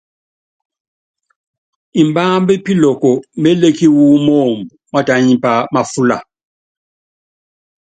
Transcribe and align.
Imbámb 2.01 2.47
Piloko 2.65 3.11
mélékí 3.41 3.85
wɔ́ 3.95 4.11
moomb 4.25 4.65
mátíánípá 4.91 5.51
máfúla. 5.73 6.17